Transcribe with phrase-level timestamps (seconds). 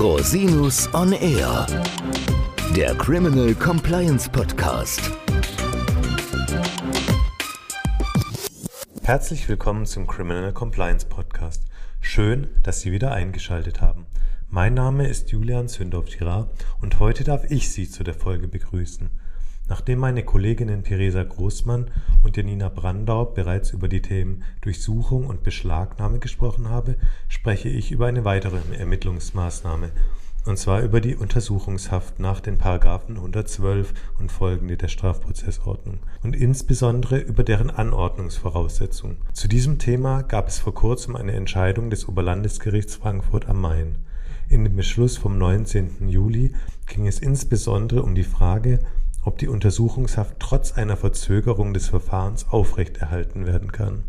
[0.00, 1.66] Rosinus on Air,
[2.74, 5.10] der Criminal Compliance Podcast.
[9.02, 11.66] Herzlich willkommen zum Criminal Compliance Podcast.
[12.00, 14.06] Schön, dass Sie wieder eingeschaltet haben.
[14.48, 16.48] Mein Name ist Julian Zündorf-Girard
[16.80, 19.10] und heute darf ich Sie zu der Folge begrüßen.
[19.70, 21.92] Nachdem meine Kolleginnen Theresa Großmann
[22.24, 26.96] und Janina Brandau bereits über die Themen Durchsuchung und Beschlagnahme gesprochen habe,
[27.28, 29.92] spreche ich über eine weitere Ermittlungsmaßnahme,
[30.44, 37.18] und zwar über die Untersuchungshaft nach den Paragraphen 112 und folgende der Strafprozessordnung und insbesondere
[37.18, 39.18] über deren Anordnungsvoraussetzungen.
[39.34, 43.94] Zu diesem Thema gab es vor kurzem eine Entscheidung des Oberlandesgerichts Frankfurt am Main.
[44.48, 46.08] In dem Beschluss vom 19.
[46.08, 46.54] Juli
[46.88, 48.80] ging es insbesondere um die Frage,
[49.22, 54.04] ob die Untersuchungshaft trotz einer Verzögerung des Verfahrens aufrechterhalten werden kann.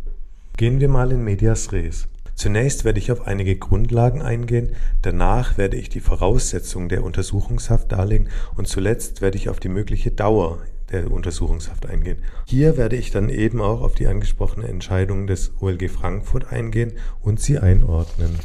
[0.57, 2.07] Gehen wir mal in medias res.
[2.35, 8.29] Zunächst werde ich auf einige Grundlagen eingehen, danach werde ich die Voraussetzungen der Untersuchungshaft darlegen
[8.55, 10.59] und zuletzt werde ich auf die mögliche Dauer
[10.91, 12.18] der Untersuchungshaft eingehen.
[12.46, 17.40] Hier werde ich dann eben auch auf die angesprochene Entscheidung des OLG Frankfurt eingehen und
[17.40, 18.40] sie einordnen.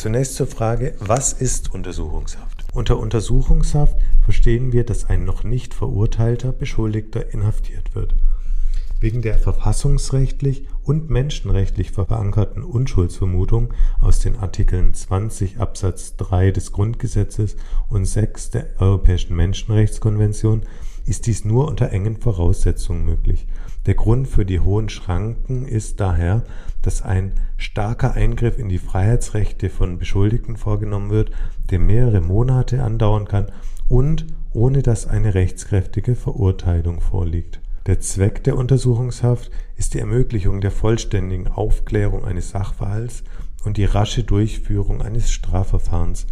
[0.00, 2.64] Zunächst zur Frage, was ist Untersuchungshaft?
[2.72, 8.14] Unter Untersuchungshaft verstehen wir, dass ein noch nicht verurteilter Beschuldigter inhaftiert wird.
[8.98, 17.56] Wegen der verfassungsrechtlich und menschenrechtlich verankerten Unschuldsvermutung aus den Artikeln 20 Absatz 3 des Grundgesetzes
[17.90, 20.62] und 6 der Europäischen Menschenrechtskonvention
[21.06, 23.46] ist dies nur unter engen Voraussetzungen möglich.
[23.86, 26.44] Der Grund für die hohen Schranken ist daher,
[26.82, 31.30] dass ein starker Eingriff in die Freiheitsrechte von Beschuldigten vorgenommen wird,
[31.70, 33.46] der mehrere Monate andauern kann
[33.88, 37.60] und ohne dass eine rechtskräftige Verurteilung vorliegt.
[37.86, 43.24] Der Zweck der Untersuchungshaft ist die Ermöglichung der vollständigen Aufklärung eines Sachverhalts
[43.64, 46.26] und die rasche Durchführung eines Strafverfahrens.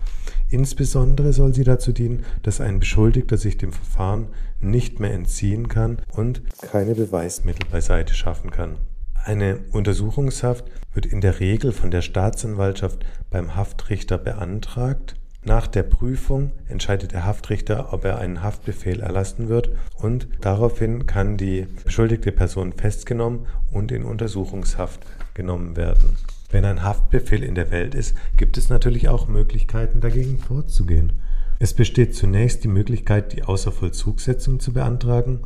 [0.50, 4.28] Insbesondere soll sie dazu dienen, dass ein Beschuldigter sich dem Verfahren
[4.60, 8.76] nicht mehr entziehen kann und keine Beweismittel beiseite schaffen kann.
[9.25, 15.16] Eine Untersuchungshaft wird in der Regel von der Staatsanwaltschaft beim Haftrichter beantragt.
[15.44, 21.37] Nach der Prüfung entscheidet der Haftrichter, ob er einen Haftbefehl erlassen wird und daraufhin kann
[21.37, 25.00] die beschuldigte Person festgenommen und in Untersuchungshaft
[25.34, 26.16] genommen werden.
[26.50, 31.12] Wenn ein Haftbefehl in der Welt ist, gibt es natürlich auch Möglichkeiten dagegen vorzugehen.
[31.60, 35.41] Es besteht zunächst die Möglichkeit, die Außervollzugsetzung zu beantragen.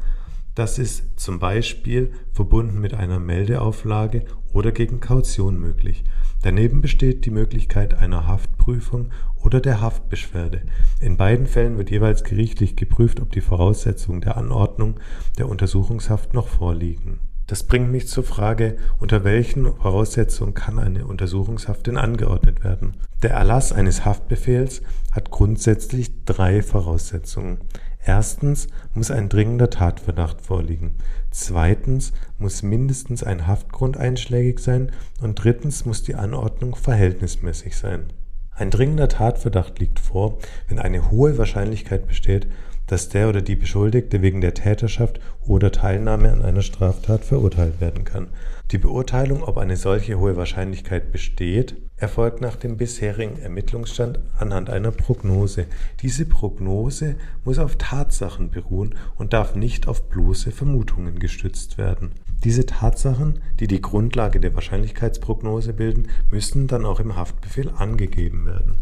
[0.55, 6.05] Das ist zum Beispiel verbunden mit einer Meldeauflage oder gegen Kaution möglich.
[6.43, 9.11] Daneben besteht die Möglichkeit einer Haftprüfung
[9.43, 10.63] oder der Haftbeschwerde.
[11.01, 15.01] In beiden Fällen wird jeweils gerichtlich geprüft, ob die Voraussetzungen der Anordnung
[15.39, 17.21] der Untersuchungshaft noch vorliegen.
[17.47, 22.95] Das bringt mich zur Frage, unter welchen Voraussetzungen kann eine Untersuchungshaft denn angeordnet werden?
[23.23, 27.59] Der Erlass eines Haftbefehls hat grundsätzlich drei Voraussetzungen.
[28.05, 30.97] Erstens muss ein dringender Tatverdacht vorliegen.
[31.31, 34.91] Zweitens muss mindestens ein Haftgrund einschlägig sein
[35.21, 38.13] und drittens muss die Anordnung verhältnismäßig sein.
[38.55, 42.49] Ein dringender Tatverdacht liegt vor, wenn eine hohe Wahrscheinlichkeit besteht,
[42.93, 48.05] dass der oder die Beschuldigte wegen der Täterschaft oder Teilnahme an einer Straftat verurteilt werden
[48.05, 48.29] kann.
[48.71, 54.91] Die Beurteilung, ob eine solche hohe Wahrscheinlichkeit besteht, erfolgt nach dem bisherigen Ermittlungsstand anhand einer
[54.91, 55.65] Prognose.
[56.03, 57.17] Diese Prognose
[57.47, 62.11] muss auf Tatsachen beruhen und darf nicht auf bloße Vermutungen gestützt werden.
[62.45, 68.75] Diese Tatsachen, die die Grundlage der Wahrscheinlichkeitsprognose bilden, müssen dann auch im Haftbefehl angegeben werden.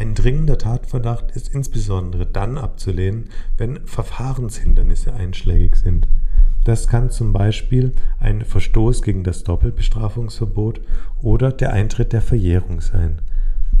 [0.00, 3.28] Ein dringender Tatverdacht ist insbesondere dann abzulehnen,
[3.58, 6.08] wenn Verfahrenshindernisse einschlägig sind.
[6.64, 10.80] Das kann zum Beispiel ein Verstoß gegen das Doppelbestrafungsverbot
[11.20, 13.20] oder der Eintritt der Verjährung sein.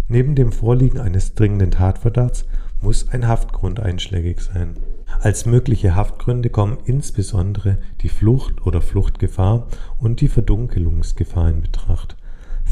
[0.08, 2.44] Neben dem Vorliegen eines dringenden Tatverdachts
[2.82, 4.76] muss ein Haftgrund einschlägig sein.
[5.20, 12.18] Als mögliche Haftgründe kommen insbesondere die Flucht oder Fluchtgefahr und die Verdunkelungsgefahr in Betracht.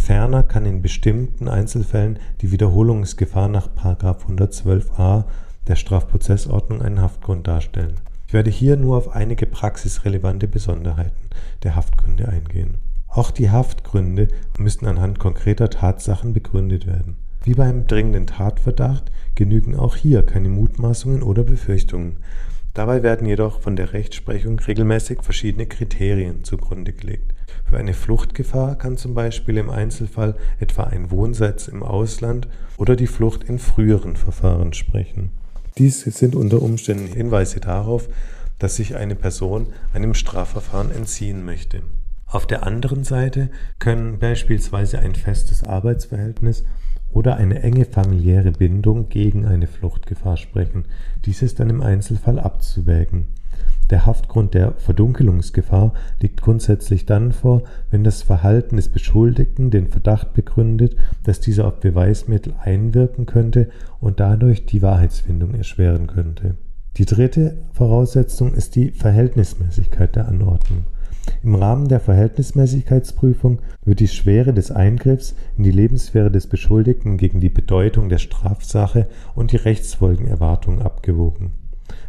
[0.09, 5.25] Ferner kann in bestimmten Einzelfällen die Wiederholungsgefahr nach 112a
[5.67, 8.01] der Strafprozessordnung einen Haftgrund darstellen.
[8.27, 11.29] Ich werde hier nur auf einige praxisrelevante Besonderheiten
[11.63, 12.79] der Haftgründe eingehen.
[13.07, 14.29] Auch die Haftgründe
[14.59, 17.17] müssen anhand konkreter Tatsachen begründet werden.
[17.45, 22.17] Wie beim dringenden Tatverdacht genügen auch hier keine Mutmaßungen oder Befürchtungen.
[22.73, 27.35] Dabei werden jedoch von der Rechtsprechung regelmäßig verschiedene Kriterien zugrunde gelegt.
[27.65, 33.07] Für eine Fluchtgefahr kann zum Beispiel im Einzelfall etwa ein Wohnsitz im Ausland oder die
[33.07, 35.31] Flucht in früheren Verfahren sprechen.
[35.77, 38.09] Dies sind unter Umständen Hinweise darauf,
[38.59, 41.83] dass sich eine Person einem Strafverfahren entziehen möchte.
[42.27, 46.65] Auf der anderen Seite können beispielsweise ein festes Arbeitsverhältnis
[47.11, 50.85] oder eine enge familiäre Bindung gegen eine Fluchtgefahr sprechen.
[51.25, 53.29] Dies ist dann im Einzelfall abzuwägen.
[53.91, 60.35] Der Haftgrund der Verdunkelungsgefahr liegt grundsätzlich dann vor, wenn das Verhalten des Beschuldigten den Verdacht
[60.35, 63.71] begründet, dass dieser auf Beweismittel einwirken könnte
[64.01, 66.57] und dadurch die Wahrheitsfindung erschweren könnte.
[66.99, 70.85] Die dritte Voraussetzung ist die Verhältnismäßigkeit der Anordnung.
[71.43, 77.41] Im Rahmen der Verhältnismäßigkeitsprüfung wird die Schwere des Eingriffs in die Lebenssphäre des Beschuldigten gegen
[77.41, 81.53] die Bedeutung der Strafsache und die Rechtsfolgenerwartung abgewogen.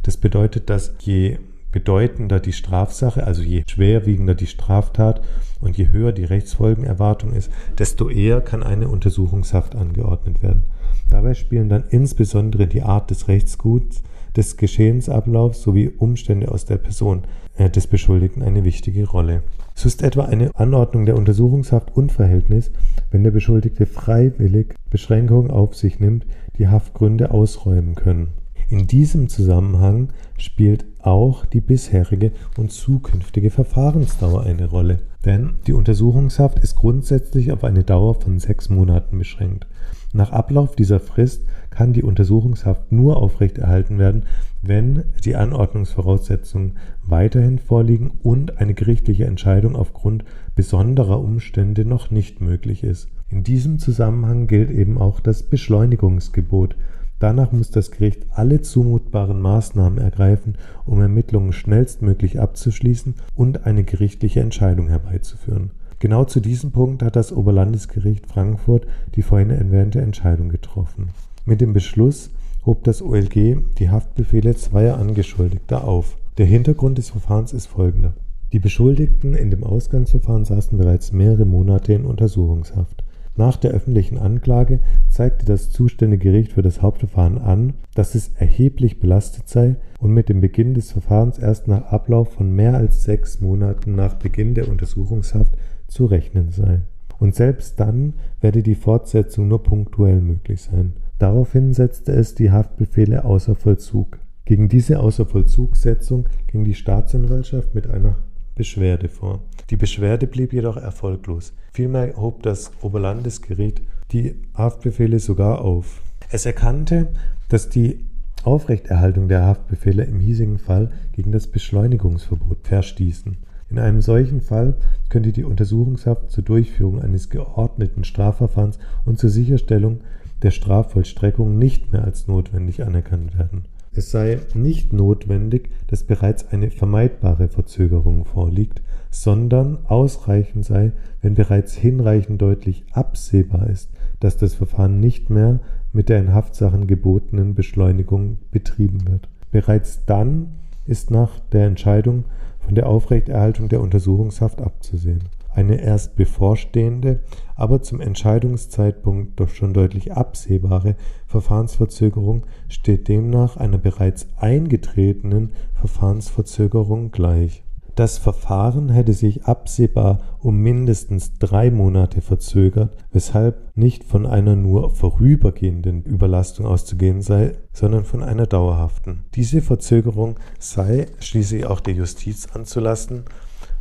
[0.04, 1.38] Das bedeutet, dass je
[1.72, 5.22] bedeutender die Strafsache, also je schwerwiegender die Straftat
[5.62, 10.64] und je höher die Rechtsfolgenerwartung ist, desto eher kann eine Untersuchungshaft angeordnet werden.
[11.10, 14.04] Dabei spielen dann insbesondere die Art des Rechtsguts,
[14.36, 17.24] des Geschehensablaufs sowie Umstände aus der Person
[17.58, 19.44] äh, des Beschuldigten eine wichtige Rolle.
[19.74, 22.72] So ist etwa eine Anordnung der Untersuchungshaft unverhältnis,
[23.12, 26.26] wenn der Beschuldigte freiwillig Beschränkungen auf sich nimmt,
[26.58, 28.30] die Haftgründe ausräumen können.
[28.70, 36.60] In diesem Zusammenhang spielt auch die bisherige und zukünftige Verfahrensdauer eine Rolle, denn die Untersuchungshaft
[36.60, 39.66] ist grundsätzlich auf eine Dauer von sechs Monaten beschränkt.
[40.14, 44.26] Nach Ablauf dieser Frist kann die Untersuchungshaft nur aufrechterhalten werden,
[44.62, 50.26] wenn die Anordnungsvoraussetzungen weiterhin vorliegen und eine gerichtliche Entscheidung aufgrund
[50.56, 53.10] besonderer Umstände noch nicht möglich ist.
[53.30, 56.76] In diesem Zusammenhang gilt eben auch das Beschleunigungsgebot,
[57.20, 60.56] Danach muss das Gericht alle zumutbaren Maßnahmen ergreifen,
[60.86, 65.72] um Ermittlungen schnellstmöglich abzuschließen und eine gerichtliche Entscheidung herbeizuführen.
[66.00, 71.10] Genau zu diesem Punkt hat das Oberlandesgericht Frankfurt die vorhin erwähnte Entscheidung getroffen.
[71.46, 72.30] Mit dem Beschluss
[72.66, 76.16] hob das OLG die Haftbefehle zweier Angeschuldigter auf.
[76.38, 78.14] Der Hintergrund des Verfahrens ist folgender.
[78.54, 83.04] Die Beschuldigten in dem Ausgangsverfahren saßen bereits mehrere Monate in Untersuchungshaft.
[83.40, 89.00] Nach der öffentlichen Anklage zeigte das zuständige Gericht für das Hauptverfahren an, dass es erheblich
[89.00, 93.40] belastet sei und mit dem Beginn des Verfahrens erst nach Ablauf von mehr als sechs
[93.40, 95.54] Monaten nach Beginn der Untersuchungshaft
[95.88, 96.82] zu rechnen sei.
[97.18, 100.98] Und selbst dann werde die Fortsetzung nur punktuell möglich sein.
[101.18, 104.20] Daraufhin setzte es die Haftbefehle außer Vollzug.
[104.44, 108.18] Gegen diese Außervollzugsetzung ging die Staatsanwaltschaft mit einer
[108.56, 109.40] Beschwerde vor.
[109.70, 111.54] Die Beschwerde blieb jedoch erfolglos.
[111.74, 113.82] Vielmehr hob das Oberlandesgericht
[114.12, 116.02] die Haftbefehle sogar auf.
[116.32, 117.10] Es erkannte,
[117.50, 118.06] dass die
[118.44, 123.38] Aufrechterhaltung der Haftbefehle im hiesigen Fall gegen das Beschleunigungsverbot verstießen.
[123.70, 124.78] In einem solchen Fall
[125.10, 130.02] könnte die Untersuchungshaft zur Durchführung eines geordneten Strafverfahrens und zur Sicherstellung
[130.42, 133.66] der Strafvollstreckung nicht mehr als notwendig anerkannt werden.
[133.94, 140.92] Es sei nicht notwendig, dass bereits eine vermeidbare Verzögerung vorliegt, sondern ausreichend sei,
[141.22, 143.90] wenn bereits hinreichend deutlich absehbar ist,
[144.20, 145.60] dass das Verfahren nicht mehr
[145.92, 149.28] mit der in Haftsachen gebotenen Beschleunigung betrieben wird.
[149.52, 150.52] Bereits dann
[150.86, 152.26] ist nach der Entscheidung
[152.60, 155.24] von der Aufrechterhaltung der Untersuchungshaft abzusehen.
[155.54, 157.22] Eine erst bevorstehende,
[157.56, 160.96] aber zum Entscheidungszeitpunkt doch schon deutlich absehbare
[161.28, 167.64] Verfahrensverzögerung steht demnach einer bereits eingetretenen Verfahrensverzögerung gleich.
[168.00, 174.92] Das Verfahren hätte sich absehbar um mindestens drei Monate verzögert, weshalb nicht von einer nur
[174.92, 179.26] vorübergehenden Überlastung auszugehen sei, sondern von einer dauerhaften.
[179.36, 183.26] Diese Verzögerung sei schließlich auch der Justiz anzulasten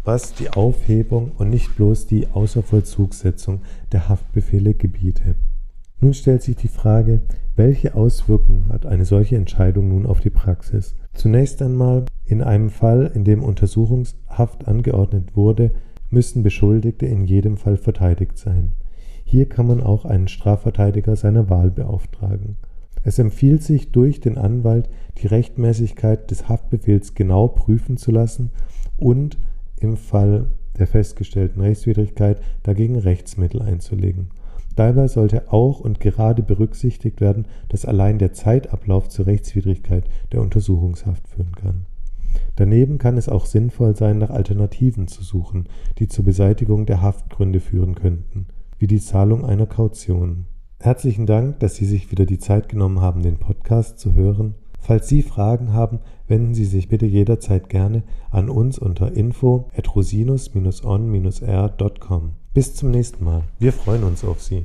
[0.08, 3.60] was die Aufhebung und nicht bloß die Außervollzugssetzung
[3.92, 5.34] der Haftbefehle gebiete.
[6.00, 7.20] Nun stellt sich die Frage,
[7.56, 10.94] welche Auswirkungen hat eine solche Entscheidung nun auf die Praxis?
[11.12, 15.72] Zunächst einmal, in einem Fall, in dem Untersuchungshaft angeordnet wurde,
[16.08, 18.72] müssen Beschuldigte in jedem Fall verteidigt sein.
[19.24, 22.56] Hier kann man auch einen Strafverteidiger seiner Wahl beauftragen.
[23.04, 24.88] Es empfiehlt sich, durch den Anwalt
[25.18, 28.52] die Rechtmäßigkeit des Haftbefehls genau prüfen zu lassen
[28.96, 29.36] und
[29.78, 30.46] im Fall
[30.78, 34.30] der festgestellten Rechtswidrigkeit dagegen Rechtsmittel einzulegen.
[34.76, 41.26] Dabei sollte auch und gerade berücksichtigt werden, dass allein der Zeitablauf zur Rechtswidrigkeit der Untersuchungshaft
[41.26, 41.86] führen kann.
[42.54, 45.68] Daneben kann es auch sinnvoll sein, nach Alternativen zu suchen,
[45.98, 48.46] die zur Beseitigung der Haftgründe führen könnten,
[48.78, 50.46] wie die Zahlung einer Kaution.
[50.80, 54.54] Herzlichen Dank, dass Sie sich wieder die Zeit genommen haben, den Podcast zu hören.
[54.80, 59.94] Falls Sie Fragen haben, wenden Sie sich bitte jederzeit gerne an uns unter info at
[59.94, 62.30] rosinus-on-r.com.
[62.54, 63.44] Bis zum nächsten Mal.
[63.58, 64.64] Wir freuen uns auf Sie.